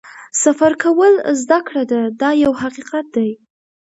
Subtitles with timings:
[0.43, 3.29] سفر کول زده کړه ده دا یو حقیقت دی.